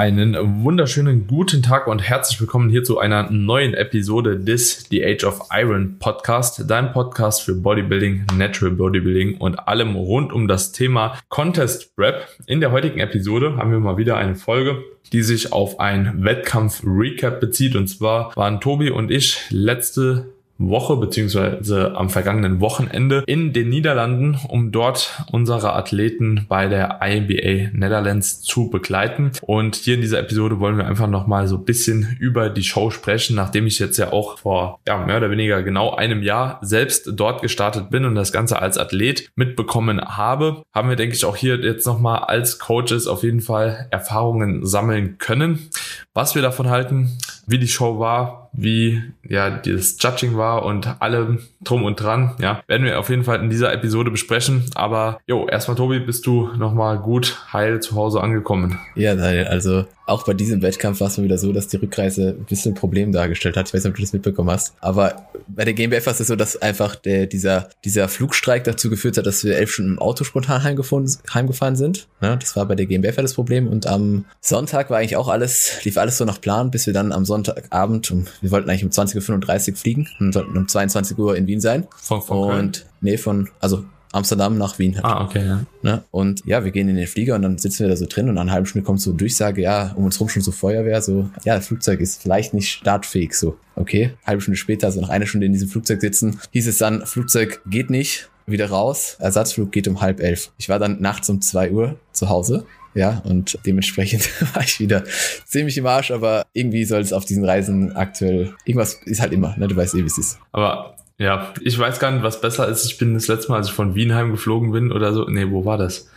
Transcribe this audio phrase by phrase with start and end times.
[0.00, 5.24] Einen wunderschönen guten Tag und herzlich willkommen hier zu einer neuen Episode des The Age
[5.24, 11.18] of Iron Podcast, dein Podcast für Bodybuilding, Natural Bodybuilding und allem rund um das Thema
[11.28, 12.26] Contest Prep.
[12.46, 14.82] In der heutigen Episode haben wir mal wieder eine Folge,
[15.12, 17.76] die sich auf ein Wettkampf-Recap bezieht.
[17.76, 24.38] Und zwar waren Tobi und ich letzte Woche beziehungsweise am vergangenen Wochenende in den Niederlanden,
[24.48, 29.32] um dort unsere Athleten bei der INBA Netherlands zu begleiten.
[29.42, 32.90] Und hier in dieser Episode wollen wir einfach nochmal so ein bisschen über die Show
[32.90, 37.10] sprechen, nachdem ich jetzt ja auch vor ja, mehr oder weniger genau einem Jahr selbst
[37.14, 41.36] dort gestartet bin und das Ganze als Athlet mitbekommen habe, haben wir, denke ich, auch
[41.36, 45.70] hier jetzt nochmal als Coaches auf jeden Fall Erfahrungen sammeln können.
[46.14, 47.18] Was wir davon halten,
[47.50, 52.62] wie die Show war, wie ja das Judging war und allem drum und dran, ja,
[52.66, 54.64] werden wir auf jeden Fall in dieser Episode besprechen.
[54.74, 58.78] Aber jo, erstmal Tobi, bist du nochmal gut heil zu Hause angekommen?
[58.94, 62.44] Ja, also auch bei diesem Wettkampf war es mal wieder so, dass die Rückreise ein
[62.44, 63.68] bisschen ein Problem dargestellt hat.
[63.68, 64.74] Ich weiß nicht, ob du das mitbekommen hast.
[64.80, 69.16] Aber bei der GmbF war es so, dass einfach der, dieser, dieser Flugstreik dazu geführt
[69.16, 72.08] hat, dass wir elf Stunden im Auto spontan heimgefahren sind.
[72.20, 73.68] Ja, das war bei der GmbF das Problem.
[73.68, 77.12] Und am Sonntag war eigentlich auch alles, lief alles so nach Plan, bis wir dann
[77.12, 81.36] am Sonntagabend, um, wir wollten eigentlich um 20.35 Uhr fliegen und sollten um 22 Uhr
[81.36, 81.86] in Wien sein.
[81.96, 84.96] Von, von und nee, von, also Amsterdam nach Wien.
[84.96, 85.04] Halt.
[85.04, 85.64] Ah, okay, ja.
[85.82, 86.04] Ne?
[86.10, 88.34] Und ja, wir gehen in den Flieger und dann sitzen wir da so drin und
[88.34, 91.00] nach einer halben Stunde kommt so eine Durchsage, ja, um uns rum schon so Feuerwehr,
[91.02, 93.56] so, ja, das Flugzeug ist vielleicht nicht startfähig, so.
[93.76, 97.06] Okay, halbe Stunde später, also nach einer Stunde in diesem Flugzeug sitzen, hieß es dann,
[97.06, 100.50] Flugzeug geht nicht, wieder raus, Ersatzflug geht um halb elf.
[100.58, 105.04] Ich war dann nachts um zwei Uhr zu Hause ja, und dementsprechend war ich wieder
[105.44, 109.56] ziemlich im Arsch, aber irgendwie soll es auf diesen Reisen aktuell, irgendwas ist halt immer,
[109.56, 109.68] ne?
[109.68, 110.38] Du weißt eh, wie es ist.
[110.52, 112.86] Aber ja, ich weiß gar nicht, was besser ist.
[112.86, 115.24] Ich bin das letzte Mal, als ich von Wien heimgeflogen bin oder so.
[115.28, 116.08] Nee, wo war das?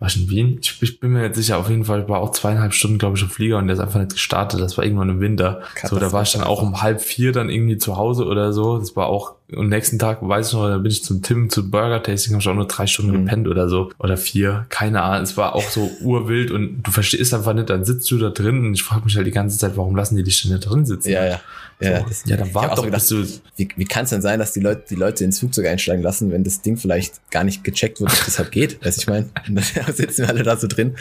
[0.00, 0.58] War ich in Wien?
[0.60, 3.16] Ich, ich bin mir jetzt sicher, auf jeden Fall, ich war auch zweieinhalb Stunden, glaube
[3.16, 4.60] ich, im Flieger und der ist einfach nicht gestartet.
[4.60, 5.62] Das war irgendwann im Winter.
[5.82, 8.78] So, da war ich dann auch um halb vier dann irgendwie zu Hause oder so.
[8.78, 11.70] Das war auch, und nächsten Tag, weiß ich noch, da bin ich zum Tim zu
[11.70, 13.24] Burger Tasting, habe ich auch nur drei Stunden mhm.
[13.24, 13.90] gepennt oder so.
[13.98, 15.22] Oder vier, keine Ahnung.
[15.22, 18.66] Es war auch so urwild und du verstehst einfach nicht, dann sitzt du da drin
[18.66, 20.86] und ich frage mich halt die ganze Zeit, warum lassen die dich denn da drin
[20.86, 21.10] sitzen?
[21.10, 21.40] Ja, ja.
[21.80, 24.52] Ja, das, ja dann war doch, gedacht, du, wie, wie kann es denn sein, dass
[24.52, 28.00] die Leute, die Leute ins Flugzeug einsteigen lassen, wenn das Ding vielleicht gar nicht gecheckt
[28.00, 28.84] wird, dass das halt geht?
[28.84, 30.96] Weißt ich meine, dann sitzen wir alle da so drin.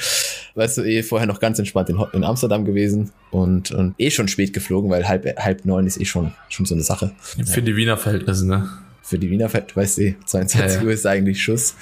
[0.56, 4.30] Weißt du, eh vorher noch ganz entspannt in, in Amsterdam gewesen und, und eh schon
[4.30, 7.12] spät geflogen, weil halb, halb neun ist eh schon, schon so eine Sache.
[7.46, 8.70] Für die Wiener Verhältnisse, ne?
[9.02, 10.86] Für die Wiener Verhältnisse, weißt du, eh, 22 ja.
[10.86, 11.76] Uhr ist eigentlich Schuss.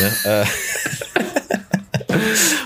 [0.00, 0.44] ne?
[2.04, 2.14] Äh,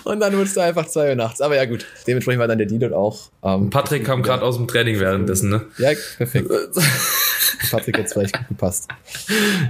[0.04, 1.40] und dann wurdest du einfach zwei Uhr nachts.
[1.40, 1.86] Aber ja, gut.
[2.06, 3.30] Dementsprechend war dann der Deal auch.
[3.42, 5.66] Ähm, Patrick kam gerade aus dem Training währenddessen, ne?
[5.78, 6.48] Ja, perfekt.
[7.70, 8.88] Patrick hat vielleicht gut gepasst.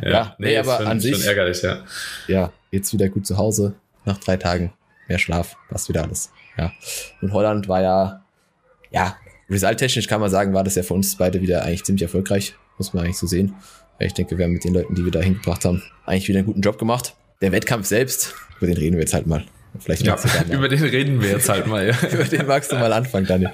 [0.02, 1.16] Ja, ja nee, nee aber schon, an sich.
[1.16, 1.84] Schon ärgerlich, ja.
[2.26, 3.74] Ja, jetzt wieder gut zu Hause.
[4.04, 4.72] Nach drei Tagen
[5.08, 5.56] mehr Schlaf.
[5.68, 6.30] Passt wieder alles.
[6.56, 6.72] Ja.
[7.20, 8.24] Und Holland war ja,
[8.90, 9.16] ja,
[9.50, 12.54] resulttechnisch kann man sagen, war das ja für uns beide wieder eigentlich ziemlich erfolgreich.
[12.78, 13.54] Muss man eigentlich so sehen.
[13.98, 16.46] Ich denke, wir haben mit den Leuten, die wir da hingebracht haben, eigentlich wieder einen
[16.46, 17.14] guten Job gemacht.
[17.40, 19.44] Der Wettkampf selbst, über den reden wir jetzt halt mal.
[19.78, 20.16] Vielleicht ja,
[20.50, 21.86] über den reden wir jetzt halt mal.
[21.86, 21.94] Ja.
[22.12, 23.50] über den magst du mal anfangen, Daniel.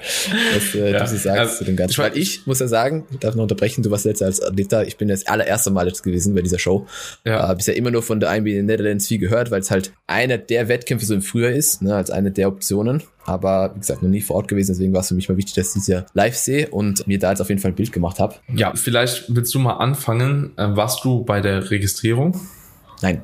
[0.53, 0.99] Was äh, ja.
[0.99, 1.97] du so sagst also, zu dem Ganzen.
[1.97, 4.83] Weil ich muss ja sagen, ich darf noch unterbrechen, du warst letzter als Athlet da.
[4.83, 6.87] Ich bin das allererste Mal jetzt gewesen bei dieser Show.
[7.25, 7.51] Ja.
[7.51, 9.91] Äh, bisher immer nur von der INB in den Netherlands viel gehört, weil es halt
[10.07, 13.03] einer der Wettkämpfe so im Frühjahr ist, ne, als eine der Optionen.
[13.25, 15.55] Aber wie gesagt, noch nie vor Ort gewesen, deswegen war es für mich mal wichtig,
[15.55, 17.91] dass ich das ja live sehe und mir da jetzt auf jeden Fall ein Bild
[17.91, 18.35] gemacht habe.
[18.53, 20.53] Ja, vielleicht willst du mal anfangen.
[20.57, 22.39] Äh, warst du bei der Registrierung?
[23.01, 23.21] Nein.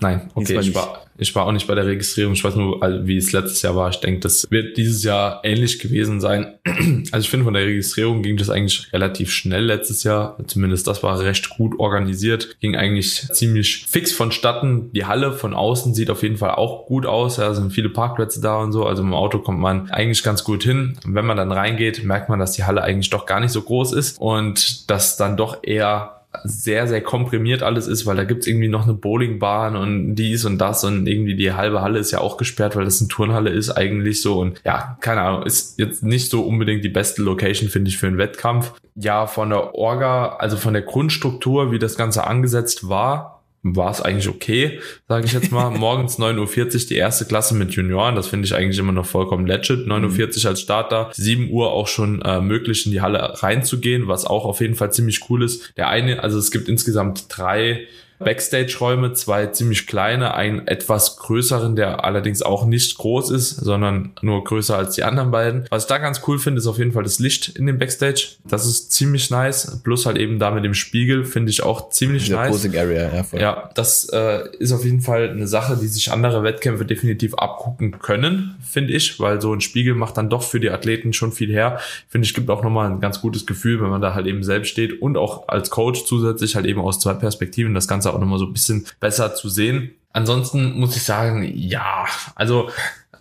[0.00, 2.32] Nein, okay, ich war, ich war auch nicht bei der Registrierung.
[2.32, 3.90] Ich weiß nur, wie es letztes Jahr war.
[3.90, 6.54] Ich denke, das wird dieses Jahr ähnlich gewesen sein.
[7.12, 10.38] Also ich finde, von der Registrierung ging das eigentlich relativ schnell letztes Jahr.
[10.46, 12.60] Zumindest das war recht gut organisiert.
[12.60, 14.92] Ging eigentlich ziemlich fix vonstatten.
[14.92, 17.36] Die Halle von außen sieht auf jeden Fall auch gut aus.
[17.36, 18.86] Da sind viele Parkplätze da und so.
[18.86, 20.98] Also im Auto kommt man eigentlich ganz gut hin.
[21.04, 23.62] Und wenn man dann reingeht, merkt man, dass die Halle eigentlich doch gar nicht so
[23.62, 28.46] groß ist und dass dann doch eher sehr, sehr komprimiert alles ist, weil da gibt's
[28.46, 32.20] irgendwie noch eine Bowlingbahn und dies und das und irgendwie die halbe Halle ist ja
[32.20, 36.02] auch gesperrt, weil das eine Turnhalle ist eigentlich so und ja, keine Ahnung, ist jetzt
[36.02, 38.72] nicht so unbedingt die beste Location, finde ich, für einen Wettkampf.
[38.94, 44.00] Ja, von der Orga, also von der Grundstruktur, wie das Ganze angesetzt war, war es
[44.00, 45.70] eigentlich okay, sage ich jetzt mal.
[45.78, 49.46] Morgens 9.40 Uhr die erste Klasse mit Junioren, das finde ich eigentlich immer noch vollkommen
[49.46, 49.86] legit.
[49.86, 54.24] 9.40 Uhr als Starter, 7 Uhr auch schon äh, möglich in die Halle reinzugehen, was
[54.24, 55.76] auch auf jeden Fall ziemlich cool ist.
[55.76, 57.86] Der eine, also es gibt insgesamt drei
[58.20, 64.44] Backstage-Räume, zwei ziemlich kleine, einen etwas größeren, der allerdings auch nicht groß ist, sondern nur
[64.44, 65.66] größer als die anderen beiden.
[65.70, 68.36] Was ich da ganz cool finde, ist auf jeden Fall das Licht in dem Backstage.
[68.44, 69.80] Das ist ziemlich nice.
[69.82, 72.50] Plus halt eben da mit dem Spiegel finde ich auch ziemlich Dieser nice.
[72.50, 73.40] Posing Area, ja, voll.
[73.40, 77.98] Ja, das äh, ist auf jeden Fall eine Sache, die sich andere Wettkämpfe definitiv abgucken
[78.00, 81.50] können, finde ich, weil so ein Spiegel macht dann doch für die Athleten schon viel
[81.50, 81.80] her.
[82.08, 84.68] Finde ich, gibt auch nochmal ein ganz gutes Gefühl, wenn man da halt eben selbst
[84.68, 88.38] steht und auch als Coach zusätzlich halt eben aus zwei Perspektiven das Ganze auch nochmal
[88.38, 89.94] so ein bisschen besser zu sehen.
[90.12, 92.70] Ansonsten muss ich sagen, ja, also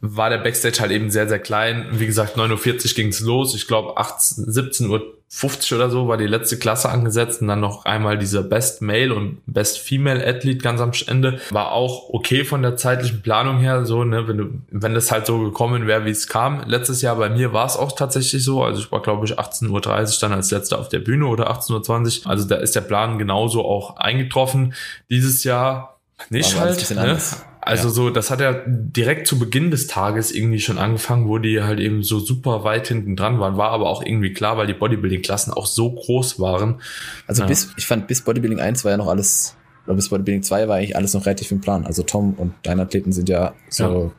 [0.01, 1.87] war der Backstage halt eben sehr, sehr klein.
[1.91, 3.53] Wie gesagt, 9.40 Uhr ging es los.
[3.53, 7.85] Ich glaube, 17 Uhr 50 oder so war die letzte Klasse angesetzt und dann noch
[7.85, 11.39] einmal dieser Best Male und Best Female Athlete ganz am Ende.
[11.51, 15.27] War auch okay von der zeitlichen Planung her, so, ne, wenn du, wenn das halt
[15.27, 16.63] so gekommen wäre, wie es kam.
[16.65, 18.63] Letztes Jahr bei mir war es auch tatsächlich so.
[18.63, 22.25] Also ich war, glaube ich, 18.30 Uhr dann als letzter auf der Bühne oder 18.20
[22.25, 22.31] Uhr.
[22.31, 24.73] Also da ist der Plan genauso auch eingetroffen.
[25.11, 25.99] Dieses Jahr
[26.31, 26.89] nicht halt.
[26.89, 27.01] Ne?
[27.01, 27.45] anders.
[27.69, 27.93] Also Ja.
[27.93, 31.79] so, das hat ja direkt zu Beginn des Tages irgendwie schon angefangen, wo die halt
[31.79, 33.57] eben so super weit hinten dran waren.
[33.57, 36.81] War aber auch irgendwie klar, weil die Bodybuilding-Klassen auch so groß waren.
[37.27, 37.47] Also Ja.
[37.47, 39.55] bis, ich fand, bis Bodybuilding 1 war ja noch alles,
[39.85, 41.85] oder bis Bodybuilding 2 war eigentlich alles noch relativ im Plan.
[41.85, 44.11] Also Tom und deine Athleten sind ja so,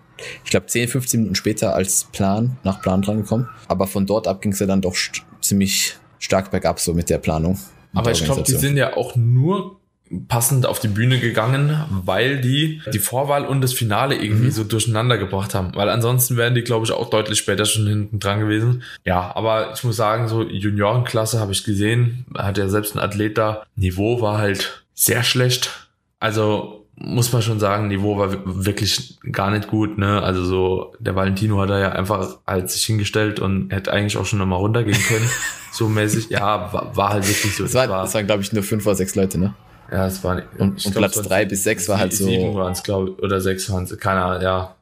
[0.44, 3.48] ich glaube, 10, 15 Minuten später als Plan, nach Plan dran gekommen.
[3.66, 4.94] Aber von dort ab ging es ja dann doch
[5.40, 7.58] ziemlich stark bergab, so mit der Planung.
[7.94, 9.79] Aber ich glaube, die sind ja auch nur
[10.28, 14.50] passend auf die Bühne gegangen, weil die die Vorwahl und das Finale irgendwie Mhm.
[14.50, 15.72] so durcheinander gebracht haben.
[15.74, 18.82] Weil ansonsten wären die, glaube ich, auch deutlich später schon hinten dran gewesen.
[19.04, 23.38] Ja, aber ich muss sagen, so Juniorenklasse habe ich gesehen, hat ja selbst ein Athlet
[23.38, 23.62] da.
[23.76, 25.88] Niveau war halt sehr schlecht.
[26.18, 30.20] Also muss man schon sagen, Niveau war wi- wirklich gar nicht gut, ne?
[30.22, 34.26] Also so, der Valentino hat da ja einfach halt sich hingestellt und hätte eigentlich auch
[34.26, 35.30] schon nochmal runtergehen können.
[35.72, 36.28] so mäßig.
[36.30, 37.64] Ja, war, war halt wirklich so.
[37.64, 39.54] Es, war, es waren, glaube ich, nur fünf oder sechs Leute, ne?
[39.90, 40.46] Ja, es war nicht.
[40.58, 43.22] Und- und Platz waren drei bis sechs war halt so- Sieben waren es, glaube ich,
[43.22, 44.74] oder sechs waren es, keine Ahnung, ja.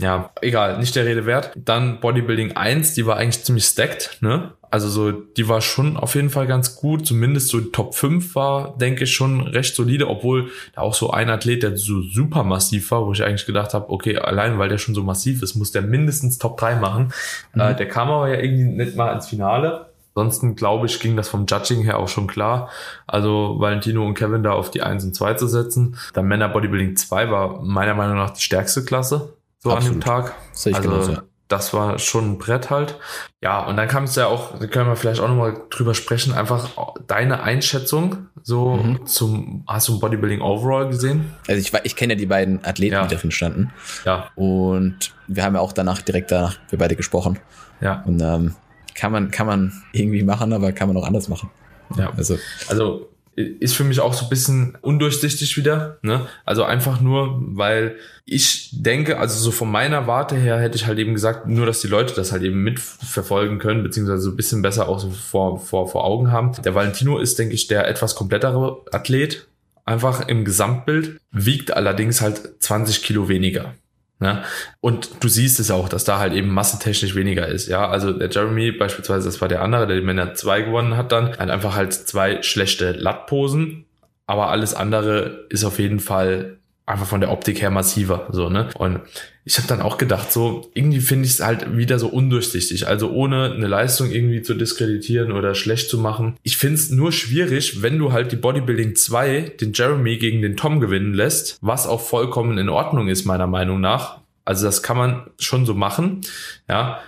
[0.00, 1.50] Ja, egal, nicht der Rede wert.
[1.56, 4.52] Dann Bodybuilding 1, die war eigentlich ziemlich stacked, ne?
[4.70, 8.76] Also so, die war schon auf jeden Fall ganz gut, zumindest so Top 5 war,
[8.78, 12.90] denke ich, schon recht solide, obwohl da auch so ein Athlet, der so super massiv
[12.92, 15.72] war, wo ich eigentlich gedacht habe, okay, allein weil der schon so massiv ist, muss
[15.72, 17.12] der mindestens Top 3 machen.
[17.54, 17.60] Mhm.
[17.62, 19.86] Äh, der kam aber ja irgendwie nicht mal ins Finale.
[20.18, 22.68] Ansonsten glaube ich, ging das vom Judging her auch schon klar.
[23.06, 25.96] Also Valentino und Kevin da auf die 1 und 2 zu setzen.
[26.12, 30.02] Dann Männer Bodybuilding 2 war meiner Meinung nach die stärkste Klasse so an dem Absolut.
[30.02, 30.34] Tag.
[30.52, 31.22] Sehe ich also genauso, ja.
[31.48, 32.96] das war schon ein Brett halt.
[33.42, 36.32] Ja, und dann kam es ja auch, da können wir vielleicht auch nochmal drüber sprechen,
[36.32, 36.68] einfach
[37.06, 39.06] deine Einschätzung so Mhm.
[39.06, 41.32] zum, hast du ein Bodybuilding Overall gesehen?
[41.48, 43.06] Also ich, ich kenne ja die beiden Athleten, Ja.
[43.06, 43.72] die dafür standen.
[44.04, 47.38] Ja, Und wir haben ja auch danach, direkt danach, wir beide gesprochen.
[47.80, 48.54] ja, Und ähm,
[48.98, 51.50] kann man, kann man irgendwie machen, aber kann man auch anders machen.
[51.96, 52.12] ja.
[52.16, 53.08] Also, Also
[53.38, 55.98] ist für mich auch so ein bisschen undurchsichtig wieder.
[56.02, 56.26] Ne?
[56.44, 60.98] Also einfach nur, weil ich denke, also so von meiner Warte her hätte ich halt
[60.98, 64.60] eben gesagt, nur dass die Leute das halt eben mitverfolgen können, beziehungsweise so ein bisschen
[64.60, 66.50] besser auch so vor, vor, vor Augen haben.
[66.64, 69.46] Der Valentino ist, denke ich, der etwas komplettere Athlet,
[69.84, 73.74] einfach im Gesamtbild, wiegt allerdings halt 20 Kilo weniger.
[74.20, 74.42] Ne?
[74.80, 77.68] Und du siehst es auch, dass da halt eben massentechnisch weniger ist.
[77.68, 81.12] Ja, also der Jeremy beispielsweise, das war der andere, der die Männer 2 gewonnen hat
[81.12, 83.84] dann, hat einfach halt zwei schlechte Lattposen,
[84.26, 88.70] aber alles andere ist auf jeden Fall einfach von der Optik her massiver, so, ne?
[88.78, 89.00] Und
[89.44, 92.86] ich habe dann auch gedacht, so, irgendwie finde ich es halt wieder so undurchsichtig.
[92.86, 96.36] Also ohne eine Leistung irgendwie zu diskreditieren oder schlecht zu machen.
[96.42, 100.56] Ich finde es nur schwierig, wenn du halt die Bodybuilding 2 den Jeremy gegen den
[100.56, 104.18] Tom gewinnen lässt, was auch vollkommen in Ordnung ist, meiner Meinung nach.
[104.44, 106.22] Also das kann man schon so machen,
[106.68, 107.00] ja.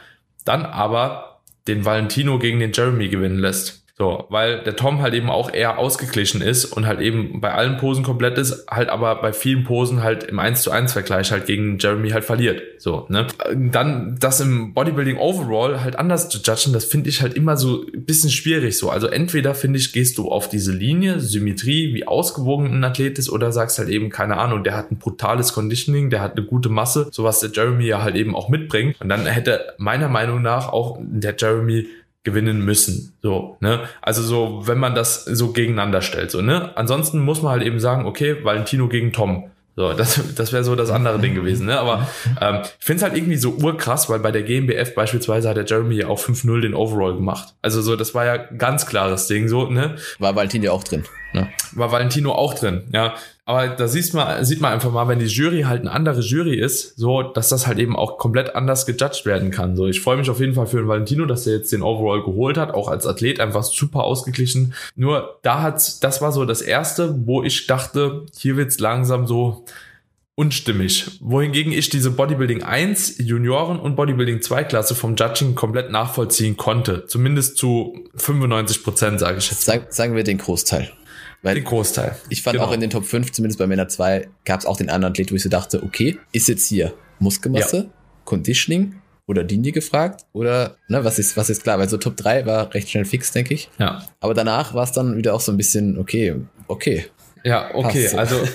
[0.44, 3.79] Dann aber den Valentino gegen den Jeremy gewinnen lässt.
[4.00, 7.76] So, weil der Tom halt eben auch eher ausgeglichen ist und halt eben bei allen
[7.76, 11.44] Posen komplett ist, halt aber bei vielen Posen halt im 1 zu 1 Vergleich halt
[11.44, 12.62] gegen Jeremy halt verliert.
[12.78, 13.26] So, ne?
[13.54, 17.84] Dann das im Bodybuilding overall halt anders zu judgen, das finde ich halt immer so
[17.94, 18.88] ein bisschen schwierig so.
[18.88, 23.28] Also entweder finde ich, gehst du auf diese Linie, Symmetrie, wie ausgewogen ein Athlet ist
[23.28, 26.70] oder sagst halt eben, keine Ahnung, der hat ein brutales Conditioning, der hat eine gute
[26.70, 28.98] Masse, so was der Jeremy ja halt eben auch mitbringt.
[28.98, 31.86] Und dann hätte meiner Meinung nach auch der Jeremy
[32.22, 33.14] gewinnen müssen.
[33.22, 33.80] So, ne?
[34.02, 36.76] Also so, wenn man das so gegeneinander stellt, so, ne?
[36.76, 39.50] Ansonsten muss man halt eben sagen, okay, Valentino gegen Tom.
[39.76, 41.78] So, das, das wäre so das andere Ding gewesen, ne?
[41.78, 42.08] Aber
[42.40, 45.64] ähm, ich finde es halt irgendwie so urkrass, weil bei der GmbF beispielsweise hat der
[45.64, 47.54] Jeremy ja auch 5-0 den Overall gemacht.
[47.62, 49.96] Also so, das war ja ganz klares Ding, so, ne?
[50.18, 51.04] war Valentin ja auch drin.
[51.32, 51.48] Ne?
[51.72, 53.14] War Valentino auch drin, ja.
[53.44, 56.56] Aber da sieht man, sieht man einfach mal, wenn die Jury halt eine andere Jury
[56.56, 59.76] ist, so, dass das halt eben auch komplett anders gejudged werden kann.
[59.76, 62.22] So, ich freue mich auf jeden Fall für den Valentino, dass er jetzt den Overall
[62.22, 64.74] geholt hat, auch als Athlet einfach super ausgeglichen.
[64.94, 69.64] Nur da hat's, das war so das erste, wo ich dachte, hier wird's langsam so,
[70.40, 71.18] unstimmig.
[71.20, 77.04] Wohingegen ich diese Bodybuilding 1, Junioren und Bodybuilding 2 Klasse vom Judging komplett nachvollziehen konnte.
[77.06, 79.66] Zumindest zu 95 Prozent, sage ich jetzt.
[79.66, 80.90] Sag, sagen wir den Großteil.
[81.42, 82.16] Weil den Großteil.
[82.28, 82.68] Ich fand genau.
[82.68, 85.32] auch in den Top 5, zumindest bei Männer 2, gab es auch den anderen Athlet,
[85.32, 87.90] wo ich so dachte, okay, ist jetzt hier Muskelmasse, ja.
[88.24, 92.46] Conditioning oder Linie gefragt oder ne, was ist was ist klar, weil so Top 3
[92.46, 93.70] war recht schnell fix, denke ich.
[93.78, 94.04] Ja.
[94.20, 96.34] Aber danach war es dann wieder auch so ein bisschen okay,
[96.66, 97.06] okay.
[97.44, 98.18] Ja, okay, so.
[98.18, 98.36] also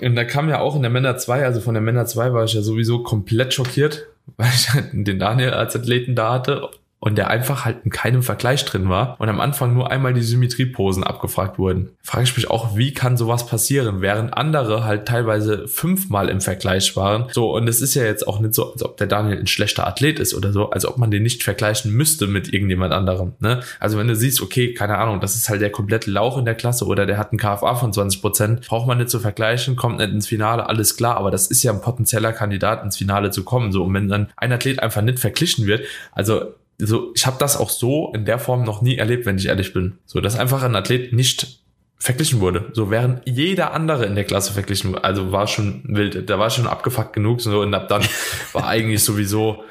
[0.00, 2.44] Und da kam ja auch in der Männer 2, also von der Männer 2 war
[2.44, 4.06] ich ja sowieso komplett schockiert,
[4.36, 6.68] weil ich halt den Daniel als Athleten da hatte
[7.00, 10.22] und der einfach halt in keinem Vergleich drin war und am Anfang nur einmal die
[10.22, 11.90] Symmetrieposen abgefragt wurden.
[12.02, 16.96] Frage ich mich auch, wie kann sowas passieren, während andere halt teilweise fünfmal im Vergleich
[16.96, 17.26] waren.
[17.30, 19.86] So, und es ist ja jetzt auch nicht so, als ob der Daniel ein schlechter
[19.86, 23.34] Athlet ist oder so, als ob man den nicht vergleichen müsste mit irgendjemand anderem.
[23.38, 23.60] Ne?
[23.78, 26.56] Also wenn du siehst, okay, keine Ahnung, das ist halt der komplette Lauch in der
[26.56, 29.98] Klasse oder der hat einen KFA von 20 Prozent, braucht man nicht zu vergleichen, kommt
[29.98, 33.44] nicht ins Finale, alles klar, aber das ist ja ein potenzieller Kandidat ins Finale zu
[33.44, 33.70] kommen.
[33.70, 37.56] So, und wenn dann ein Athlet einfach nicht verglichen wird, also so, ich habe das
[37.56, 39.98] auch so in der Form noch nie erlebt, wenn ich ehrlich bin.
[40.06, 41.60] So, dass einfach ein Athlet nicht
[41.98, 42.70] verglichen wurde.
[42.72, 45.02] So während jeder andere in der Klasse verglichen wurde.
[45.02, 46.30] Also war schon wild.
[46.30, 47.40] Da war schon abgefuckt genug.
[47.40, 48.02] So, und ab dann
[48.52, 49.64] war eigentlich sowieso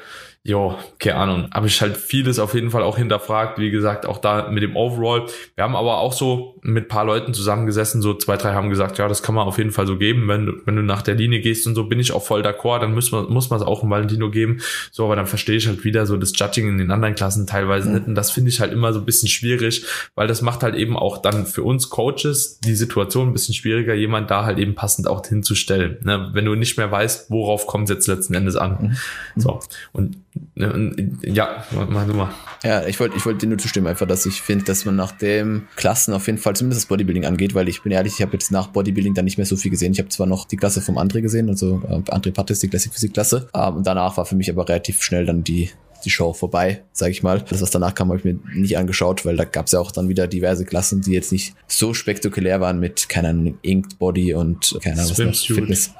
[0.48, 4.16] jo, keine Ahnung, habe ich halt vieles auf jeden Fall auch hinterfragt, wie gesagt, auch
[4.16, 5.26] da mit dem Overall.
[5.54, 9.08] Wir haben aber auch so mit paar Leuten zusammengesessen, so zwei, drei haben gesagt, ja,
[9.08, 11.40] das kann man auf jeden Fall so geben, wenn du, wenn du nach der Linie
[11.40, 13.82] gehst und so, bin ich auch voll d'accord, dann muss man, muss man es auch
[13.82, 16.90] im Valentino geben, so, aber dann verstehe ich halt wieder so das Judging in den
[16.90, 17.94] anderen Klassen teilweise mhm.
[17.96, 20.76] nicht und das finde ich halt immer so ein bisschen schwierig, weil das macht halt
[20.76, 24.74] eben auch dann für uns Coaches die Situation ein bisschen schwieriger, jemand da halt eben
[24.74, 26.30] passend auch hinzustellen, ne?
[26.32, 28.96] wenn du nicht mehr weißt, worauf kommt es jetzt letzten Endes an.
[29.34, 29.40] Mhm.
[29.40, 29.60] So,
[29.92, 30.16] und
[30.54, 32.30] ja, mach du mal.
[32.64, 35.12] Ja, ich wollte ich wollte dir nur zustimmen, einfach, dass ich finde, dass man nach
[35.12, 38.32] dem Klassen auf jeden Fall zumindest das Bodybuilding angeht, weil ich bin ehrlich, ich habe
[38.32, 39.92] jetzt nach Bodybuilding dann nicht mehr so viel gesehen.
[39.92, 42.92] Ich habe zwar noch die Klasse vom André gesehen, also äh, André Pattis, die Classic
[42.92, 45.70] Physik Klasse, ähm, und danach war für mich aber relativ schnell dann die
[46.04, 47.44] die Show vorbei, sage ich mal.
[47.48, 49.90] Das, was danach kam, habe ich mir nicht angeschaut, weil da gab es ja auch
[49.90, 54.34] dann wieder diverse Klassen, die jetzt nicht so spektakulär waren mit, keine Ahnung, Inked Body
[54.34, 55.90] und keine Ahnung, was noch, Fitness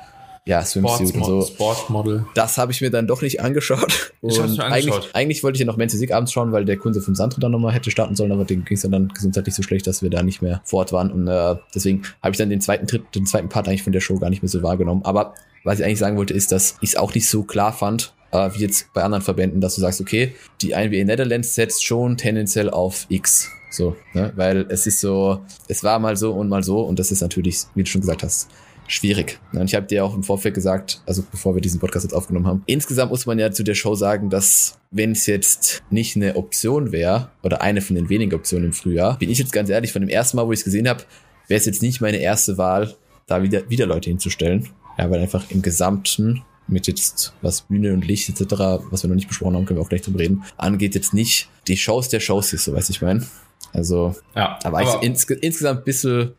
[0.49, 1.43] ja, Swimsuit und so.
[1.43, 2.25] Sportmodel.
[2.35, 4.14] Das habe ich mir dann doch nicht angeschaut.
[4.23, 4.73] Und ich mir angeschaut.
[4.73, 7.38] Eigentlich, eigentlich wollte ich ja noch Men's Physik abends schauen, weil der Kunde vom Sandro
[7.38, 10.09] dann nochmal hätte starten sollen, aber dem ging es dann gesundheitlich so schlecht, dass wir
[10.09, 11.12] da nicht mehr vor Ort waren.
[11.12, 14.00] Und äh, deswegen habe ich dann den zweiten, Tritt, den zweiten Part eigentlich von der
[14.00, 15.02] Show gar nicht mehr so wahrgenommen.
[15.05, 18.14] Aber was ich eigentlich sagen wollte, ist, dass ich es auch nicht so klar fand,
[18.33, 22.17] äh, wie jetzt bei anderen Verbänden, dass du sagst, okay, die INBA Netherlands setzt schon
[22.17, 23.50] tendenziell auf X.
[23.71, 24.33] So, ne?
[24.35, 27.64] Weil es ist so, es war mal so und mal so und das ist natürlich,
[27.75, 28.49] wie du schon gesagt hast,
[28.88, 29.38] schwierig.
[29.52, 32.47] Und ich habe dir auch im Vorfeld gesagt, also bevor wir diesen Podcast jetzt aufgenommen
[32.47, 36.35] haben, insgesamt muss man ja zu der Show sagen, dass wenn es jetzt nicht eine
[36.35, 39.92] Option wäre oder eine von den wenigen Optionen im Frühjahr, bin ich jetzt ganz ehrlich,
[39.92, 41.04] von dem ersten Mal, wo ich es gesehen habe,
[41.47, 42.95] wäre es jetzt nicht meine erste Wahl,
[43.26, 44.68] da wieder, wieder Leute hinzustellen.
[44.99, 48.54] Ja, weil einfach im Gesamten mit jetzt was Bühne und Licht etc.,
[48.90, 51.49] was wir noch nicht besprochen haben, können wir auch gleich drüber reden, angeht jetzt nicht
[51.66, 53.26] die Shows der Shows ist, so weiß ich mein.
[53.73, 56.33] Also, ja, da war ich ins, insgesamt ein bisschen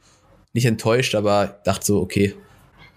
[0.53, 2.35] nicht enttäuscht, aber dachte so, okay.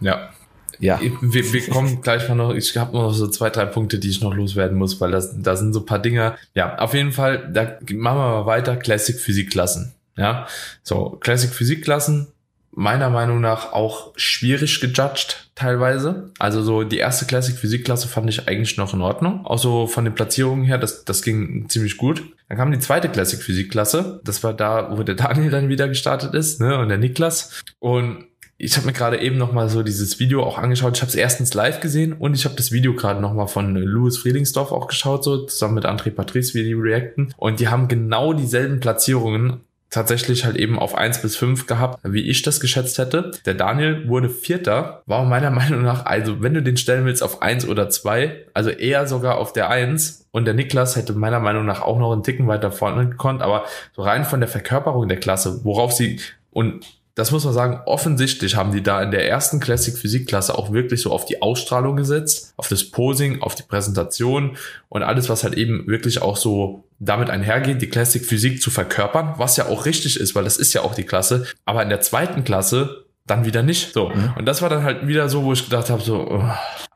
[0.00, 0.30] Ja.
[0.78, 1.00] Ja.
[1.20, 4.20] Wir, wir kommen gleich mal noch, ich habe noch so zwei, drei Punkte, die ich
[4.20, 6.36] noch loswerden muss, weil das, da sind so ein paar Dinge.
[6.54, 9.92] Ja, auf jeden Fall, da machen wir mal weiter, Classic Physikklassen.
[10.16, 10.46] Ja,
[10.82, 12.31] so, Classic Physikklassen,
[12.74, 16.30] meiner Meinung nach auch schwierig gejudged teilweise.
[16.38, 19.44] Also so die erste Classic Physikklasse fand ich eigentlich noch in Ordnung.
[19.44, 22.22] Auch so von den Platzierungen her, das, das ging ziemlich gut.
[22.48, 24.20] Dann kam die zweite Classic Physikklasse.
[24.24, 27.62] Das war da, wo der Daniel dann wieder gestartet ist, ne, und der Niklas.
[27.78, 28.24] Und
[28.58, 30.96] ich habe mir gerade eben noch mal so dieses Video auch angeschaut.
[30.96, 33.74] Ich habe es erstens live gesehen und ich habe das Video gerade noch mal von
[33.74, 37.34] Louis Friedingsdorf auch geschaut, so zusammen mit André Patrice, wie die reacten.
[37.36, 42.22] Und die haben genau dieselben Platzierungen tatsächlich halt eben auf eins bis fünf gehabt, wie
[42.22, 43.30] ich das geschätzt hätte.
[43.46, 47.42] Der Daniel wurde Vierter, war meiner Meinung nach, also wenn du den stellen willst auf
[47.42, 51.66] eins oder zwei, also eher sogar auf der eins und der Niklas hätte meiner Meinung
[51.66, 55.20] nach auch noch einen Ticken weiter vorne gekonnt, aber so rein von der Verkörperung der
[55.20, 56.18] Klasse, worauf sie
[56.50, 56.84] und
[57.14, 61.02] das muss man sagen, offensichtlich haben die da in der ersten Classic Physikklasse auch wirklich
[61.02, 64.56] so auf die Ausstrahlung gesetzt, auf das Posing, auf die Präsentation
[64.88, 69.34] und alles, was halt eben wirklich auch so damit einhergeht, die Classic Physik zu verkörpern,
[69.36, 71.46] was ja auch richtig ist, weil das ist ja auch die Klasse.
[71.64, 73.92] Aber in der zweiten Klasse dann wieder nicht.
[73.92, 74.08] So.
[74.08, 74.34] Mhm.
[74.36, 76.44] Und das war dann halt wieder so, wo ich gedacht habe, so oh,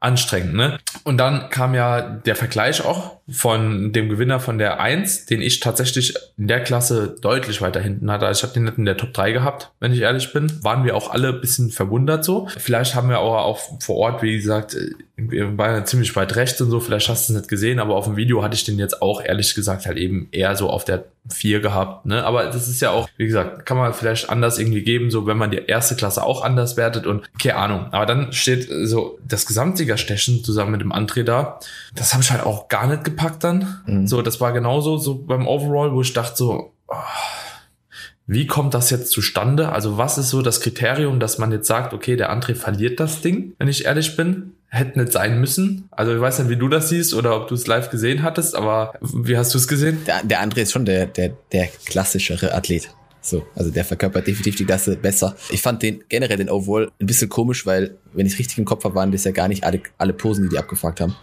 [0.00, 0.78] anstrengend, ne?
[1.04, 5.60] Und dann kam ja der Vergleich auch von dem Gewinner von der 1, den ich
[5.60, 8.26] tatsächlich in der Klasse deutlich weiter hinten hatte.
[8.26, 10.62] Also ich habe den nicht in der Top 3 gehabt, wenn ich ehrlich bin.
[10.62, 12.48] Waren wir auch alle bisschen verwundert so.
[12.56, 14.76] Vielleicht haben wir auch, auch vor Ort, wie gesagt,
[15.16, 17.96] wir waren ja ziemlich weit rechts und so, vielleicht hast du es nicht gesehen, aber
[17.96, 20.84] auf dem Video hatte ich den jetzt auch ehrlich gesagt halt eben eher so auf
[20.84, 22.24] der 4 gehabt, ne?
[22.24, 25.38] Aber das ist ja auch, wie gesagt, kann man vielleicht anders irgendwie geben, so wenn
[25.38, 27.86] man die erste Klasse auch anders wertet und keine Ahnung.
[27.92, 31.60] Aber dann steht so das Gesamtsiegerstechen zusammen mit dem André da.
[31.94, 33.80] Das habe ich halt auch gar nicht gepackt dann.
[33.86, 34.06] Mhm.
[34.06, 36.94] So, das war genauso so beim Overall, wo ich dachte so, oh,
[38.26, 39.70] wie kommt das jetzt zustande?
[39.70, 43.20] Also was ist so das Kriterium, dass man jetzt sagt, okay, der André verliert das
[43.20, 44.55] Ding, wenn ich ehrlich bin?
[44.68, 45.88] Hätte nicht sein müssen.
[45.90, 48.54] Also ich weiß nicht, wie du das siehst oder ob du es live gesehen hattest,
[48.54, 49.98] aber wie hast du es gesehen?
[50.06, 52.90] Der, der André ist schon der, der, der klassischere Athlet.
[53.26, 55.34] So, also der verkörpert definitiv die Klasse besser.
[55.50, 58.64] Ich fand den generell den Overall ein bisschen komisch, weil, wenn ich es richtig im
[58.64, 61.16] Kopf habe, waren das ja gar nicht alle, alle Posen, die die abgefragt haben.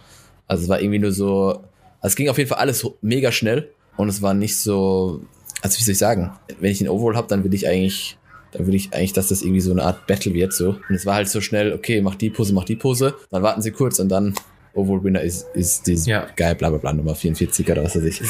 [0.46, 1.62] Also es war irgendwie nur so,
[2.00, 5.22] also es ging auf jeden Fall alles mega schnell und es war nicht so,
[5.62, 8.18] also wie soll ich sagen, wenn ich den Overall habe, dann will ich eigentlich,
[8.54, 10.76] dann will ich eigentlich, dass das irgendwie so eine Art Battle wird, so.
[10.88, 13.60] Und es war halt so schnell, okay, mach die Pose, mach die Pose, dann warten
[13.60, 14.34] sie kurz und dann
[14.72, 16.26] Overall Winner ist, ist dieses ja.
[16.36, 18.20] geil, bla bla bla, Nummer 44 oder was weiß ich.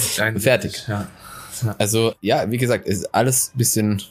[0.42, 0.84] Fertig.
[0.88, 1.08] Ja.
[1.62, 1.76] Ja.
[1.78, 4.02] Also, ja, wie gesagt, ist alles bisschen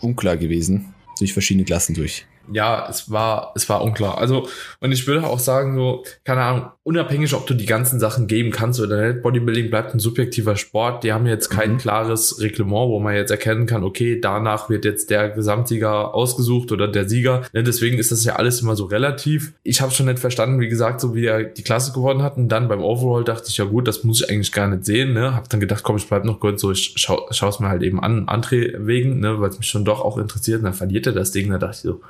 [0.00, 4.18] unklar gewesen, durch verschiedene Klassen durch ja, es war, es war unklar.
[4.18, 4.48] Also,
[4.80, 8.50] und ich würde auch sagen, so, keine Ahnung, unabhängig, ob du die ganzen Sachen geben
[8.50, 11.04] kannst oder nicht, Bodybuilding bleibt ein subjektiver Sport.
[11.04, 11.78] Die haben jetzt kein mhm.
[11.78, 16.88] klares Reglement, wo man jetzt erkennen kann, okay, danach wird jetzt der Gesamtsieger ausgesucht oder
[16.88, 17.42] der Sieger.
[17.52, 19.52] Ne, deswegen ist das ja alles immer so relativ.
[19.62, 22.36] Ich habe schon nicht verstanden, wie gesagt, so wie er die Klasse gewonnen hat.
[22.36, 25.12] Und dann beim Overall dachte ich, ja gut, das muss ich eigentlich gar nicht sehen.
[25.12, 25.34] Ne?
[25.34, 27.82] Hab dann gedacht, komm, ich bleib noch kurz so, ich schau, schau es mir halt
[27.82, 30.58] eben an, André wegen, ne, weil es mich schon doch auch interessiert.
[30.58, 31.50] Und dann verliert er das Ding.
[31.50, 32.00] Da dachte ich so,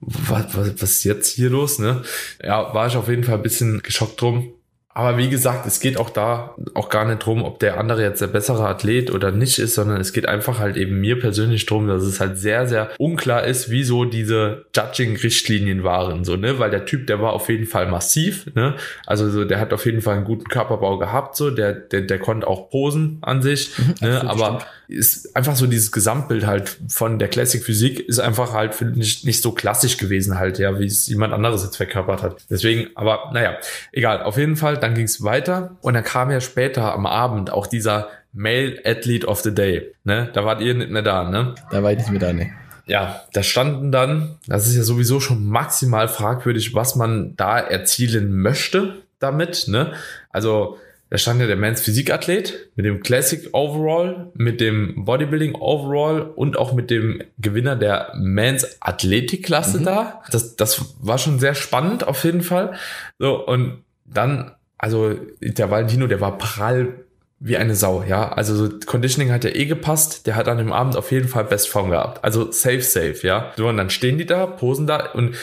[0.00, 2.02] was, was, was ist jetzt hier los, ne?
[2.42, 4.52] Ja, war ich auf jeden Fall ein bisschen geschockt drum.
[4.96, 8.22] Aber wie gesagt, es geht auch da auch gar nicht drum, ob der andere jetzt
[8.22, 11.86] der bessere Athlet oder nicht ist, sondern es geht einfach halt eben mir persönlich drum,
[11.86, 16.86] dass es halt sehr, sehr unklar ist, wieso diese Judging-Richtlinien waren, so, ne, weil der
[16.86, 18.74] Typ, der war auf jeden Fall massiv, ne,
[19.04, 22.18] also so, der hat auf jeden Fall einen guten Körperbau gehabt, so, der, der, der
[22.18, 24.66] konnte auch posen an sich, mhm, ne, aber stimmt.
[24.88, 29.24] ist einfach so dieses Gesamtbild halt von der Classic Physik ist einfach halt, finde ich,
[29.24, 32.36] nicht so klassisch gewesen halt, ja, wie es jemand anderes jetzt verkörpert hat.
[32.48, 33.58] Deswegen, aber naja,
[33.92, 37.52] egal, auf jeden Fall, dann ging es weiter und dann kam ja später am Abend
[37.52, 39.92] auch dieser Male Athlete of the Day.
[40.04, 40.30] Ne?
[40.32, 41.56] Da wart ihr nicht mehr da, ne?
[41.72, 42.52] Da war ich nicht mehr da, ne.
[42.86, 48.36] Ja, da standen dann, das ist ja sowieso schon maximal fragwürdig, was man da erzielen
[48.36, 49.94] möchte damit, ne?
[50.30, 50.78] Also,
[51.10, 56.56] da stand ja der Men's Physikathlet mit dem Classic Overall, mit dem Bodybuilding Overall und
[56.58, 59.84] auch mit dem Gewinner der Men's Athletikklasse mhm.
[59.84, 60.22] da.
[60.30, 62.74] Das, das war schon sehr spannend auf jeden Fall.
[63.18, 67.06] So, und dann also der Valentino, der war prall
[67.38, 68.32] wie eine Sau, ja.
[68.32, 70.26] Also so Conditioning hat ja eh gepasst.
[70.26, 72.24] Der hat an dem Abend auf jeden Fall Bestform gehabt.
[72.24, 73.52] Also safe, safe, ja.
[73.56, 75.34] So, und dann stehen die da, posen da und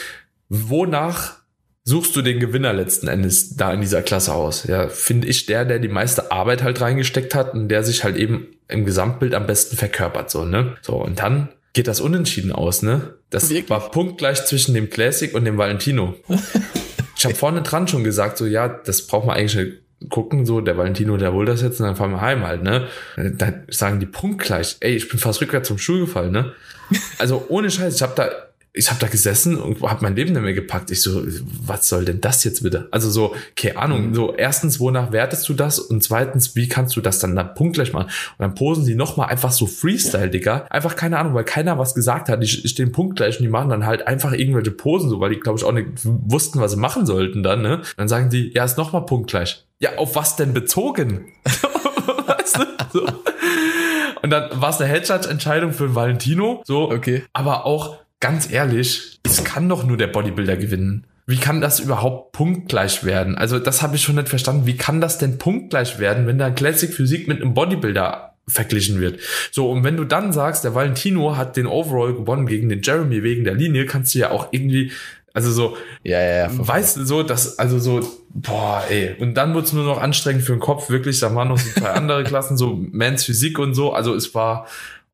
[0.48, 1.36] wonach
[1.84, 4.64] suchst du den Gewinner letzten Endes da in dieser Klasse aus?
[4.64, 8.16] Ja, finde ich der, der die meiste Arbeit halt reingesteckt hat und der sich halt
[8.16, 10.76] eben im Gesamtbild am besten verkörpert, so, ne?
[10.80, 13.14] So, und dann geht das unentschieden aus, ne?
[13.30, 13.68] Das Wirklich?
[13.68, 16.14] war punktgleich zwischen dem Classic und dem Valentino.
[17.24, 19.74] Ich habe vorne dran schon gesagt, so ja, das braucht man eigentlich
[20.10, 22.88] gucken, so der Valentino, der will das jetzt und dann fahren wir heim halt, ne?
[23.16, 26.52] Da sagen die punktgleich, ey, ich bin fast rückwärts zum Stuhl gefallen, ne?
[27.18, 28.28] Also ohne Scheiß, ich habe da
[28.76, 30.90] ich habe da gesessen und habe mein Leben nicht mehr gepackt.
[30.90, 31.22] Ich so,
[31.64, 32.88] was soll denn das jetzt bitte?
[32.90, 34.08] Also so, keine Ahnung.
[34.08, 34.14] Mhm.
[34.14, 35.78] So erstens, wonach wertest du das?
[35.78, 38.06] Und zweitens, wie kannst du das dann dann punktgleich machen?
[38.06, 40.66] Und dann posen sie nochmal einfach so Freestyle, Digga.
[40.70, 42.42] Einfach keine Ahnung, weil keiner was gesagt hat.
[42.42, 45.56] Die stehen punktgleich und die machen dann halt einfach irgendwelche Posen so, weil die, glaube
[45.56, 47.82] ich, auch nicht wussten, was sie machen sollten dann, ne?
[47.96, 49.64] Dann sagen die, ja, ist nochmal punktgleich.
[49.78, 51.26] Ja, auf was denn bezogen?
[52.26, 52.64] weißt du?
[52.92, 53.06] So.
[54.22, 56.62] Und dann war es eine Headshot-Entscheidung für Valentino.
[56.64, 57.24] So, okay.
[57.34, 61.06] Aber auch ganz ehrlich, es kann doch nur der Bodybuilder gewinnen.
[61.26, 63.36] Wie kann das überhaupt punktgleich werden?
[63.36, 64.64] Also das habe ich schon nicht verstanden.
[64.64, 69.20] Wie kann das denn punktgleich werden, wenn da Classic Physik mit einem Bodybuilder verglichen wird.
[69.50, 73.22] So, und wenn du dann sagst, der Valentino hat den Overall gewonnen gegen den Jeremy
[73.22, 74.90] wegen der Linie, kannst du ja auch irgendwie,
[75.34, 79.54] also so, ja, ja, ja weißt du so, dass, also so, boah, ey, und dann
[79.54, 82.56] wird's nur noch anstrengend für den Kopf, wirklich, da waren noch so zwei andere Klassen,
[82.56, 84.66] so Mans Physik und so, also es war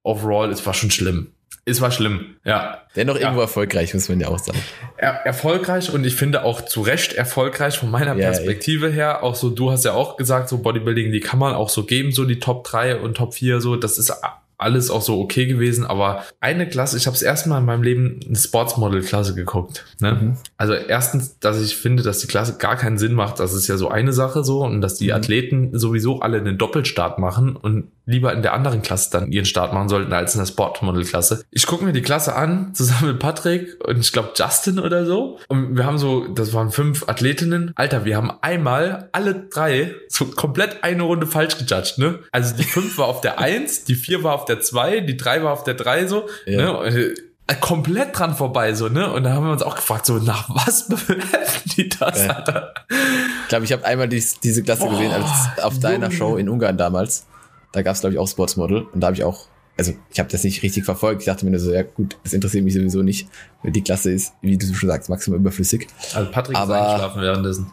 [0.03, 1.29] overall, es war schon schlimm.
[1.65, 2.83] Es war schlimm, ja.
[2.97, 3.23] Dennoch ja.
[3.23, 4.59] irgendwo erfolgreich, muss man ja auch sagen.
[4.97, 8.93] Er, erfolgreich und ich finde auch zu Recht erfolgreich von meiner ja, Perspektive ey.
[8.93, 9.23] her.
[9.23, 12.13] Auch so, du hast ja auch gesagt, so Bodybuilding, die kann man auch so geben,
[12.13, 14.13] so die Top 3 und Top 4, so, das ist
[14.61, 18.21] alles auch so okay gewesen, aber eine Klasse, ich habe es erstmal in meinem Leben
[18.27, 19.87] eine Sportsmodel-Klasse geguckt.
[20.01, 20.13] Ne?
[20.13, 20.37] Mhm.
[20.59, 23.79] Also erstens, dass ich finde, dass die Klasse gar keinen Sinn macht, das ist ja
[23.79, 25.15] so eine Sache so und dass die mhm.
[25.15, 29.73] Athleten sowieso alle einen Doppelstart machen und lieber in der anderen Klasse dann ihren Start
[29.73, 31.45] machen sollten als in der Sportmodel-Klasse.
[31.51, 35.39] Ich gucke mir die Klasse an, zusammen mit Patrick und ich glaube Justin oder so.
[35.49, 37.73] Und wir haben so, das waren fünf Athletinnen.
[37.77, 42.21] Alter, wir haben einmal alle drei so komplett eine Runde falsch gejudged, ne?
[42.33, 45.43] Also die fünf war auf der eins, die vier war auf der zwei, die drei
[45.43, 46.81] war auf der drei so, ja.
[46.81, 46.89] ne?
[46.89, 47.15] Äh,
[47.61, 49.13] komplett dran vorbei, so, ne?
[49.13, 52.31] Und da haben wir uns auch gefragt, so, nach was bewerten die das, ja.
[52.31, 52.75] Alter?
[52.89, 56.49] Ich glaube, ich habe einmal dies, diese Klasse oh, gesehen als auf deiner Show in
[56.49, 57.27] Ungarn damals.
[57.73, 58.83] Da gab es, glaube ich, auch Sportsmodel.
[58.93, 59.47] Und da habe ich auch,
[59.79, 61.23] also ich habe das nicht richtig verfolgt.
[61.23, 63.29] Ich dachte mir nur so, ja gut, das interessiert mich sowieso nicht,
[63.63, 65.87] weil die Klasse ist, wie du schon sagst, maximal überflüssig.
[66.15, 67.73] Also Patrick Aber, ist eingeschlafen währenddessen.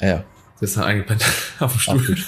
[0.00, 0.24] Ja, ja.
[0.60, 1.24] Das ist dann eingepennt
[1.60, 2.16] auf dem Stuhl.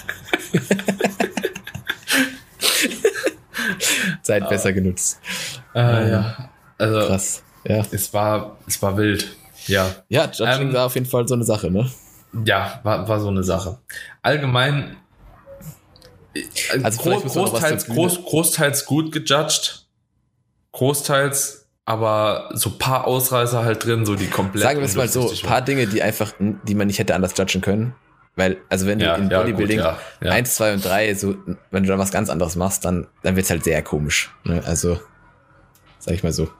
[4.22, 4.48] Zeit ah.
[4.48, 5.20] besser genutzt.
[5.74, 6.50] Äh, ja.
[6.76, 7.42] Also, Krass.
[7.64, 7.84] Ja.
[7.90, 9.36] Es war, es war wild.
[9.66, 9.90] Ja.
[10.08, 11.90] Ja, Judging ähm, war auf jeden Fall so eine Sache, ne?
[12.44, 13.78] Ja, war, war so eine Sache.
[14.22, 14.96] Allgemein
[16.82, 19.86] also Groß, großteils, groß, großteils gut gejudged,
[20.72, 24.62] großteils aber so paar Ausreißer halt drin, so die komplett.
[24.62, 27.62] Sagen wir es mal so, paar Dinge, die einfach, die man nicht hätte anders judgen
[27.62, 27.94] können.
[28.36, 31.34] Weil, also wenn ja, du in Bodybuilding ja, gut, ja, 1, 2 und 3, so,
[31.70, 34.30] wenn du dann was ganz anderes machst, dann, dann wird's halt sehr komisch.
[34.44, 34.62] Ne?
[34.66, 35.00] Also,
[35.98, 36.50] sag ich mal so.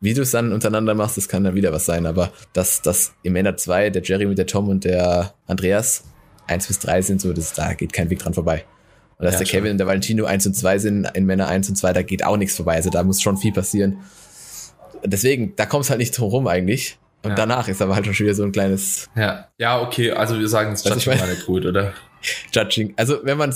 [0.00, 3.14] Wie du es dann untereinander machst, das kann dann wieder was sein, aber dass das
[3.24, 6.04] im Männer 2, der Jerry mit der Tom und der Andreas
[6.46, 8.64] 1 bis 3 sind, so, das, da geht kein Weg dran vorbei.
[9.18, 9.70] Und dass ja, der Kevin schon.
[9.72, 12.36] und der Valentino 1 und 2 sind, in Männer 1 und 2, da geht auch
[12.36, 12.74] nichts vorbei.
[12.74, 13.98] Also da muss schon viel passieren.
[15.04, 16.98] Deswegen, da kommt es halt nicht drum rum eigentlich.
[17.24, 17.36] Und ja.
[17.36, 19.08] danach ist aber halt schon wieder so ein kleines.
[19.16, 20.12] Ja, ja, okay.
[20.12, 21.92] Also wir sagen, es Judging war nicht gut, oder?
[22.52, 22.94] Judging.
[22.96, 23.52] Also wenn man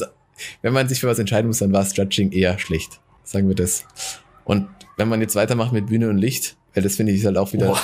[0.62, 3.00] wenn man sich für was entscheiden muss, dann war es Judging eher schlecht.
[3.24, 3.84] Sagen wir das.
[4.44, 7.52] Und wenn man jetzt weitermacht mit Bühne und Licht, weil das finde ich halt auch
[7.52, 7.78] wieder oh.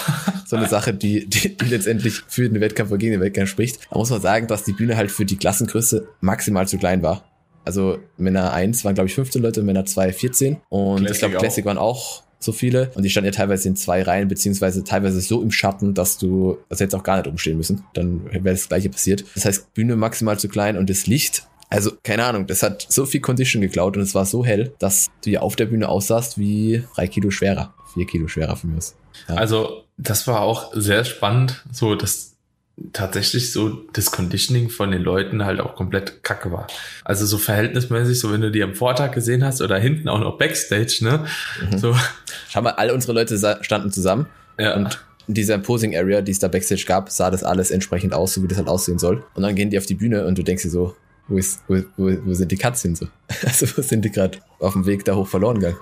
[0.46, 3.80] so eine Sache, die, die, die letztendlich für den Wettkampf oder gegen den Wettkampf spricht.
[3.90, 7.24] Da muss man sagen, dass die Bühne halt für die Klassengröße maximal zu klein war.
[7.68, 10.56] Also Männer 1 waren, glaube ich, 15 Leute, Männer 2 14.
[10.70, 12.90] Und Classic ich glaube, Classic waren auch so viele.
[12.94, 16.56] Und die standen ja teilweise in zwei Reihen, beziehungsweise teilweise so im Schatten, dass du,
[16.70, 17.84] also jetzt auch gar nicht umstehen müssen.
[17.92, 19.26] Dann wäre das gleiche passiert.
[19.34, 23.04] Das heißt, Bühne maximal zu klein und das Licht also, keine Ahnung, das hat so
[23.04, 26.38] viel Condition geklaut und es war so hell, dass du ja auf der Bühne aussahst
[26.38, 28.86] wie drei Kilo schwerer, vier Kilo schwerer für mich.
[29.28, 29.34] Ja.
[29.34, 32.37] Also, das war auch sehr spannend, so dass
[32.92, 36.66] tatsächlich so das Conditioning von den Leuten halt auch komplett kacke war.
[37.04, 40.38] Also so verhältnismäßig, so wenn du die am Vortag gesehen hast oder hinten auch noch
[40.38, 41.26] Backstage, ne?
[41.70, 41.78] Mhm.
[41.78, 41.96] So.
[42.48, 44.26] Schau mal, alle unsere Leute standen zusammen
[44.58, 44.76] ja.
[44.76, 48.34] und in dieser Posing Area, die es da Backstage gab, sah das alles entsprechend aus,
[48.34, 49.22] so wie das halt aussehen soll.
[49.34, 50.96] Und dann gehen die auf die Bühne und du denkst dir so,
[51.28, 53.06] wo, ist, wo, wo, wo sind die hin so?
[53.44, 55.76] Also wo sind die gerade auf dem Weg da hoch verloren gegangen?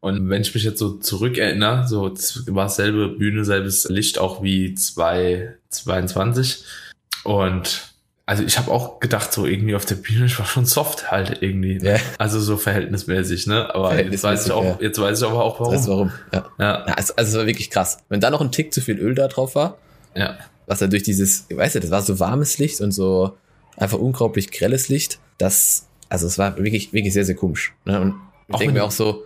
[0.00, 2.10] Und wenn ich mich jetzt so zurückerinnere, so
[2.46, 6.64] war es selbe Bühne, selbes Licht auch wie 2022.
[7.24, 7.90] Und
[8.24, 11.42] also ich habe auch gedacht, so irgendwie auf der Bühne, ich war schon soft halt
[11.42, 11.78] irgendwie.
[11.82, 11.96] Ja.
[12.16, 13.74] Also so verhältnismäßig, ne?
[13.74, 14.78] Aber jetzt weiß ich auch, ja.
[14.80, 15.74] jetzt weiß ich aber auch warum.
[15.74, 16.48] Das warum, ja.
[16.58, 16.84] ja.
[16.84, 17.98] Also, also es war wirklich krass.
[18.08, 19.78] Wenn da noch ein Tick zu viel Öl da drauf war,
[20.14, 20.38] ja.
[20.66, 23.36] was da durch dieses, weißt du, das war so warmes Licht und so
[23.76, 27.74] einfach unglaublich grelles Licht, das, also es war wirklich, wirklich sehr, sehr komisch.
[27.84, 28.00] Ne?
[28.00, 28.14] Und
[28.48, 29.24] ich denke mir auch so,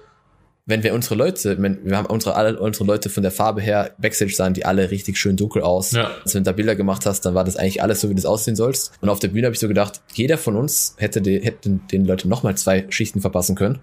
[0.66, 3.94] wenn wir unsere Leute, wenn, wir haben unsere, alle unsere Leute von der Farbe her
[3.98, 5.92] Backstage sahen die alle richtig schön dunkel aus.
[5.92, 6.10] Ja.
[6.24, 8.24] Also wenn du da Bilder gemacht hast, dann war das eigentlich alles so, wie das
[8.24, 8.92] aussehen sollst.
[9.02, 12.06] Und auf der Bühne habe ich so gedacht, jeder von uns hätte, die, hätte den
[12.06, 13.80] Leuten nochmal zwei Schichten verpassen können,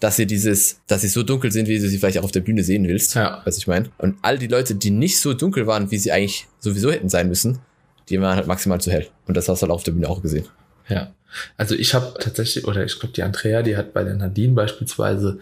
[0.00, 2.40] dass sie dieses, dass sie so dunkel sind, wie du sie vielleicht auch auf der
[2.40, 3.14] Bühne sehen willst.
[3.14, 3.40] Ja.
[3.44, 3.90] Was ich meine.
[3.98, 7.28] Und all die Leute, die nicht so dunkel waren, wie sie eigentlich sowieso hätten sein
[7.28, 7.60] müssen,
[8.08, 9.06] die waren halt maximal zu hell.
[9.28, 10.46] Und das hast du halt auf der Bühne auch gesehen.
[10.88, 11.12] Ja.
[11.56, 15.38] Also ich habe tatsächlich, oder ich glaube, die Andrea, die hat bei der Nadine beispielsweise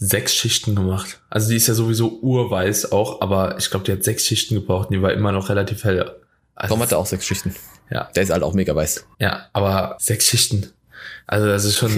[0.00, 1.20] sechs Schichten gemacht.
[1.28, 4.88] Also die ist ja sowieso urweiß auch, aber ich glaube, die hat sechs Schichten gebraucht
[4.88, 6.16] und die war immer noch relativ hell.
[6.54, 7.54] Also Tom hatte auch sechs Schichten.
[7.90, 8.08] Ja.
[8.16, 9.06] Der ist halt auch mega weiß.
[9.18, 10.70] Ja, aber sechs Schichten.
[11.26, 11.90] Also das ist schon.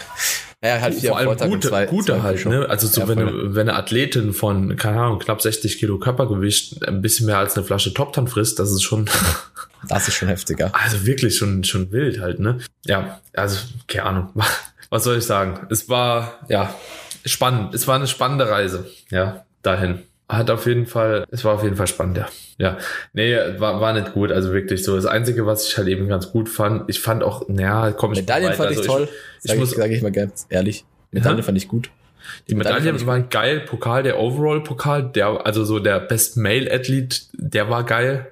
[0.62, 2.66] ja, halt vier Vor allem gute, zwei, gute zwei halt, ne?
[2.68, 6.86] Also so, ja, wenn, eine, wenn eine Athletin von, keine Ahnung, knapp 60 Kilo Körpergewicht
[6.86, 9.08] ein bisschen mehr als eine Flasche Top Tan frisst, das ist schon.
[9.88, 10.72] das ist schon heftiger.
[10.74, 12.58] Also wirklich schon, schon wild halt, ne?
[12.84, 14.28] Ja, also, keine Ahnung.
[14.90, 15.68] Was soll ich sagen?
[15.70, 16.74] Es war, ja,
[17.24, 17.74] spannend.
[17.74, 20.00] Es war eine spannende Reise, ja, dahin.
[20.28, 22.28] Hat auf jeden Fall, es war auf jeden Fall spannend, ja.
[22.58, 22.78] Ja,
[23.14, 24.94] nee, war, war nicht gut, also wirklich so.
[24.94, 28.20] Das Einzige, was ich halt eben ganz gut fand, ich fand auch, naja, komm ich
[28.20, 29.08] Medaillen fand also ich toll,
[29.42, 30.84] ich, ich muss, sage ich mal ganz ehrlich.
[31.10, 31.42] Medaillen ja?
[31.42, 31.90] fand ich gut.
[32.46, 33.60] Die, die Medaillen, waren geil.
[33.60, 38.28] Pokal, der Overall-Pokal, der, also so der Best Male Athlete, der war geil.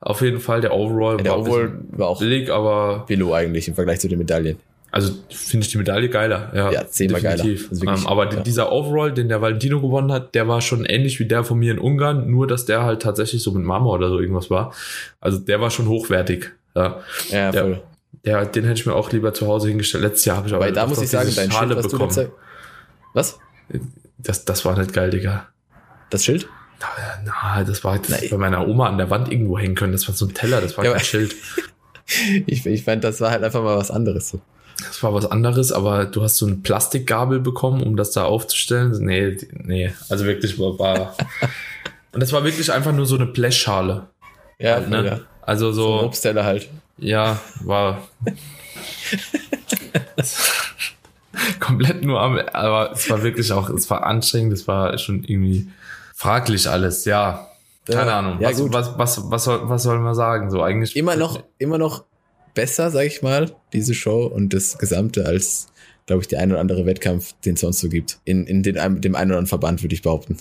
[0.00, 3.04] Auf jeden Fall, der Overall ja, der war, Overall war auch billig, aber.
[3.06, 4.58] Billo eigentlich im Vergleich zu den Medaillen.
[4.96, 6.52] Also finde ich die Medaille geiler.
[6.54, 7.36] Ja, Ja, zehnmal geiler.
[7.42, 7.68] definitiv.
[7.70, 8.40] Also wirklich, ähm, aber ja.
[8.40, 11.72] dieser Overall, den der Valentino gewonnen hat, der war schon ähnlich wie der von mir
[11.72, 14.72] in Ungarn, nur dass der halt tatsächlich so mit Marmor oder so irgendwas war.
[15.20, 16.52] Also der war schon hochwertig.
[16.76, 17.00] Ja.
[17.28, 17.82] Ja, voll.
[18.24, 20.04] Der, den hätte ich mir auch lieber zu Hause hingestellt.
[20.04, 21.90] Letztes Jahr habe ich aber Weil da muss ich sagen, dein Schale Schild, was du
[21.90, 22.10] bekommen.
[22.14, 22.32] letzte,
[23.14, 23.38] Was?
[24.18, 25.48] Das, das war nicht geil, Digga.
[26.10, 26.48] Das Schild?
[27.24, 28.20] Na, das war das Nein.
[28.30, 29.92] bei meiner Oma an der Wand irgendwo hängen können.
[29.92, 31.34] Das war so ein Teller, das war Ja, kein Schild.
[32.46, 34.28] Ich, ich fand, das war halt einfach mal was anderes.
[34.28, 34.40] So.
[34.78, 38.92] Das war was anderes, aber du hast so eine Plastikgabel bekommen, um das da aufzustellen.
[39.04, 40.78] Nee, nee, also wirklich war.
[40.78, 41.16] war
[42.12, 44.06] und das war wirklich einfach nur so eine Blechschale.
[44.58, 45.06] Ja, Halt, ne?
[45.06, 45.20] ja.
[45.42, 46.68] Also So ein so, Obstteller halt.
[46.98, 48.02] ja, war
[51.60, 55.68] komplett nur am, aber es war wirklich auch, es war anstrengend, es war schon irgendwie
[56.14, 57.48] fraglich alles, ja.
[57.86, 58.40] Keine Ja, Ahnung.
[58.40, 60.50] ja, was, was, was, was, soll, was soll man sagen?
[60.50, 60.96] So eigentlich.
[60.96, 62.04] Immer noch, immer noch
[62.54, 65.68] besser, sag ich mal, diese Show und das Gesamte als,
[66.06, 68.18] glaube ich, der ein oder andere Wettkampf, den es sonst so gibt.
[68.24, 70.36] In, in den, dem einen oder anderen Verband, würde ich behaupten.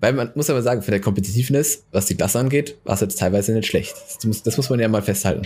[0.00, 3.18] Weil man muss aber sagen, von der Competitiveness, was die Klasse angeht, war es jetzt
[3.18, 3.96] teilweise nicht schlecht.
[4.16, 5.42] Das muss, das muss man ja mal festhalten.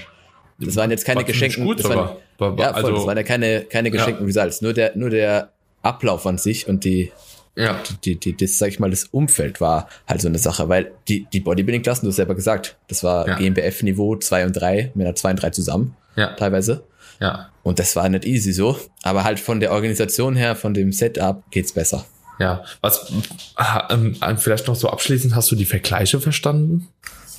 [0.58, 2.16] Das waren jetzt keine war geschenkten, gut das waren.
[2.38, 4.60] War, war, ja, voll, also, das waren ja keine, keine geschenkten Results.
[4.60, 7.10] Nur der, nur der Ablauf an sich und die,
[7.56, 10.92] ja, die, die, das, sag ich mal, das Umfeld war halt so eine Sache, weil
[11.08, 13.36] die, die Bodybuilding-Klassen, du hast selber gesagt, das war Ja.
[13.36, 16.84] GmbF-Niveau 2 und 3, Männer 2 und 3 zusammen, ja, teilweise.
[17.20, 17.48] ja.
[17.62, 21.42] Und das war nicht easy so, aber halt von der Organisation her, von dem Setup
[21.50, 22.04] geht's besser.
[22.40, 23.12] Ja, was
[23.54, 26.88] ah, ähm, vielleicht noch so abschließend, hast du die Vergleiche verstanden?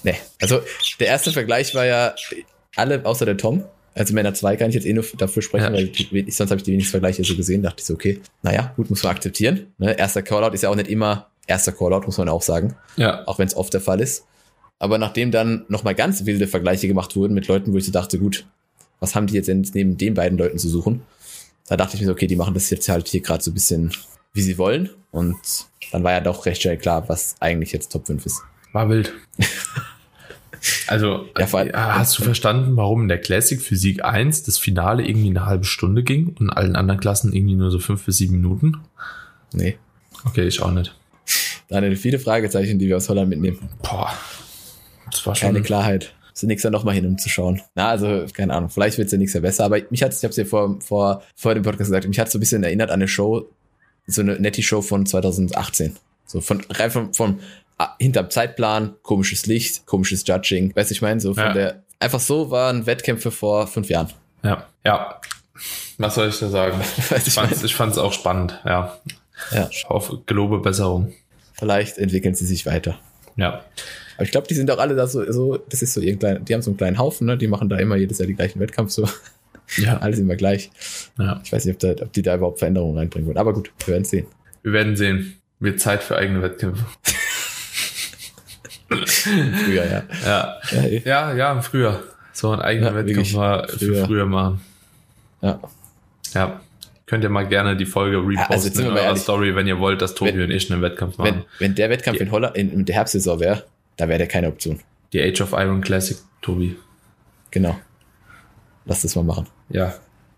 [0.03, 0.61] Nee, also
[0.99, 2.13] der erste Vergleich war ja
[2.75, 3.63] alle außer der Tom.
[3.95, 5.73] Also Männer 2 kann ich jetzt eh nur dafür sprechen, Ja.
[5.73, 7.61] weil die, sonst habe ich die wenigsten Vergleiche so gesehen.
[7.61, 9.67] Dachte ich so, okay, naja, gut, muss man akzeptieren.
[9.77, 9.93] Ne?
[9.97, 12.75] Erster Callout ist ja auch nicht immer erster Callout, muss man auch sagen.
[12.95, 14.25] Ja, auch wenn es oft der Fall ist.
[14.79, 18.17] Aber nachdem dann nochmal ganz wilde Vergleiche gemacht wurden mit Leuten, wo ich so dachte,
[18.19, 18.45] gut,
[19.03, 21.01] was haben die jetzt denn neben den beiden Leuten zu suchen?
[21.67, 23.53] Da dachte ich mir so, okay, die machen das jetzt halt hier gerade so ein
[23.53, 23.91] bisschen,
[24.33, 24.89] wie sie wollen.
[25.11, 25.37] Und
[25.91, 28.41] dann war ja doch recht schnell klar, was eigentlich jetzt Top 5 ist.
[28.71, 29.13] war wild.
[30.87, 35.05] Also, Ja, allem- äh, hast du verstanden, warum in der Classic Physik 1 das Finale
[35.05, 38.17] irgendwie eine halbe Stunde ging und in allen anderen Klassen irgendwie nur so fünf bis
[38.17, 38.77] sieben Minuten?
[39.51, 39.77] Nee.
[40.23, 40.95] Okay, ich auch nicht.
[41.67, 43.59] Daniel, viele Fragezeichen, die wir aus Holland mitnehmen.
[43.81, 44.13] Boah,
[45.11, 45.47] das war schon.
[45.47, 46.13] Keine Klarheit.
[46.41, 47.61] Nächstes Jahr nochmal hin, um zu schauen.
[47.75, 50.23] Na, also, keine Ahnung, vielleicht wird es ja nächstes Jahr besser, aber mich hat ich
[50.23, 52.89] habe es ja vor, vor, vor dem Podcast gesagt, mich hat so ein bisschen erinnert
[52.89, 53.47] an eine Show,
[54.07, 55.95] so eine Netty-Show von 2018.
[56.25, 57.39] So von, rein vom, vom
[57.77, 60.75] ah, hinterm Zeitplan, komisches Licht, komisches Judging.
[60.75, 61.53] Weißt du, ich meine, so von Ja.
[61.53, 64.09] der, einfach so waren Wettkämpfe vor fünf Jahren.
[64.43, 65.21] Ja, ja.
[65.99, 66.81] Was soll ich da sagen?
[67.09, 68.97] Du, Ich fand's, ich fand's auch spannend, ja.
[69.51, 69.67] Ja.
[69.71, 71.13] Ich hoffe, gelobe Besserung.
[71.53, 72.97] Vielleicht entwickeln sie sich weiter.
[73.35, 73.63] Ja.
[74.15, 76.53] Aber ich glaube, die sind auch alle da so, so, das ist so irgendein, die
[76.53, 77.37] haben so einen kleinen Haufen, ne?
[77.37, 79.07] Die machen da immer jedes Jahr die gleichen Wettkampf so.
[79.77, 79.97] Ja.
[80.01, 80.69] Alles immer gleich.
[81.17, 81.41] ja.
[81.43, 83.37] Ich weiß nicht, ob, da, ob die da überhaupt Veränderungen reinbringen würden.
[83.39, 84.27] Aber gut, wir werden sehen.
[84.61, 85.37] Wir werden sehen.
[85.59, 86.83] Wird Zeit für eigene Wettkämpfe.
[88.89, 90.03] Früher, ja.
[90.25, 90.59] Ja.
[90.71, 90.83] Ja.
[91.05, 92.03] Ja, ja, früher.
[92.33, 94.05] So ein eigener Ja, Wettkampf mal für Früher.
[94.05, 94.61] früher machen.
[95.41, 95.59] ja.
[96.33, 96.61] Ja.
[97.05, 99.21] Könnt ihr mal gerne die Folge reposten also sind wir in eurer ehrlich.
[99.21, 101.45] Story, wenn ihr wollt, dass Tobi Wenn- und ich einen Wettkampf Wenn, machen.
[101.59, 103.63] wenn der Wettkampf in Holland in, in der Herbstsaison wäre,
[103.97, 104.79] da wäre der keine Option.
[105.11, 106.75] Die Age of Iron Classic, Tobi.
[107.51, 107.77] Genau.
[108.85, 109.47] Lass das mal machen.
[109.69, 109.93] Ja.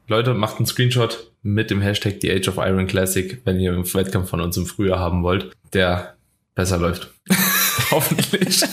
[0.07, 3.85] Leute, macht einen Screenshot mit dem Hashtag die Age of Iron Classic, wenn ihr einen
[3.93, 6.15] Wettkampf von uns im Frühjahr haben wollt, der
[6.55, 7.11] besser läuft.
[7.91, 8.63] Hoffentlich.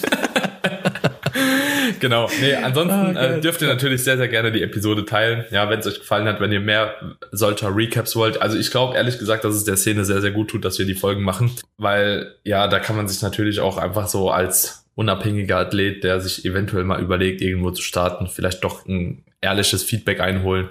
[2.03, 2.29] Genau.
[2.41, 3.39] Nee, ansonsten geil.
[3.39, 5.47] äh, dürft ihr natürlich sehr, sehr gerne die Episode teilen.
[5.51, 6.95] Ja, wenn es euch gefallen hat, wenn ihr mehr
[7.31, 8.43] solcher Recaps wollt.
[8.43, 10.85] Also ich glaube ehrlich gesagt, dass es der Szene sehr, sehr gut tut, dass wir
[10.85, 15.57] die Folgen machen, weil ja, da kann man sich natürlich auch einfach so als unabhängiger
[15.57, 20.69] Athlet, der sich eventuell mal überlegt, irgendwo zu starten, vielleicht doch ein ehrliches Feedback einholen,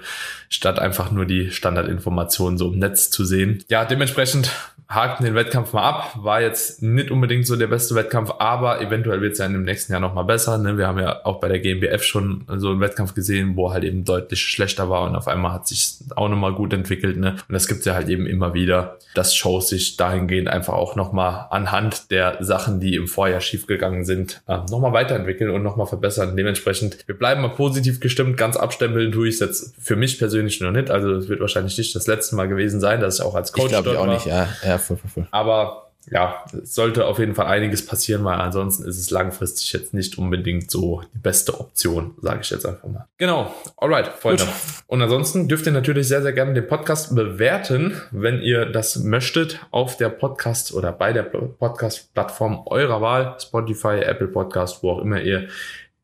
[0.48, 3.64] statt einfach nur die Standardinformationen so im Netz zu sehen.
[3.68, 4.50] Ja, dementsprechend
[4.94, 6.12] haken den Wettkampf mal ab.
[6.16, 9.92] War jetzt nicht unbedingt so der beste Wettkampf, aber eventuell wird es ja im nächsten
[9.92, 10.58] Jahr nochmal besser.
[10.58, 10.76] Ne?
[10.76, 14.04] Wir haben ja auch bei der GmbF schon so einen Wettkampf gesehen, wo halt eben
[14.04, 17.16] deutlich schlechter war und auf einmal hat sich auch nochmal gut entwickelt.
[17.16, 17.36] Ne?
[17.48, 21.46] Und das gibt's ja halt eben immer wieder, dass Shows sich dahingehend einfach auch nochmal
[21.50, 26.36] anhand der Sachen, die im Vorjahr schiefgegangen sind, äh, nochmal weiterentwickeln und nochmal verbessern.
[26.36, 28.36] Dementsprechend, wir bleiben mal positiv gestimmt.
[28.36, 30.90] Ganz abstempeln tue ich es jetzt für mich persönlich noch nicht.
[30.90, 33.66] Also es wird wahrscheinlich nicht das letzte Mal gewesen sein, dass ich auch als Coach
[33.66, 34.14] ich glaube ich auch war.
[34.14, 34.48] nicht, ja.
[34.64, 35.28] Ja, voll, voll, voll.
[35.30, 39.94] Aber ja, es sollte auf jeden Fall einiges passieren, weil ansonsten ist es langfristig jetzt
[39.94, 43.06] nicht unbedingt so die beste Option, sage ich jetzt einfach mal.
[43.18, 44.44] Genau, alright, Freunde.
[44.44, 44.52] Gut.
[44.88, 49.60] Und ansonsten dürft ihr natürlich sehr, sehr gerne den Podcast bewerten, wenn ihr das möchtet,
[49.70, 55.20] auf der Podcast oder bei der Podcast-Plattform eurer Wahl, Spotify, Apple Podcast, wo auch immer
[55.20, 55.48] ihr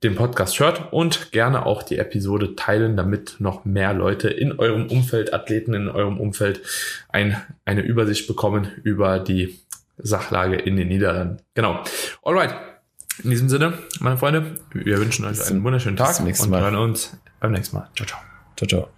[0.03, 4.87] den Podcast hört und gerne auch die Episode teilen, damit noch mehr Leute in eurem
[4.87, 6.63] Umfeld, Athleten in eurem Umfeld
[7.09, 9.59] ein, eine Übersicht bekommen über die
[9.97, 11.39] Sachlage in den Niederlanden.
[11.55, 11.83] Genau.
[12.23, 12.55] Alright.
[13.25, 16.77] In diesem Sinne, meine Freunde, wir wünschen euch einen wunderschönen Tag zum nächsten und hören
[16.77, 17.89] uns beim nächsten Mal.
[17.97, 18.21] Ciao, ciao.
[18.57, 18.98] Ciao, ciao.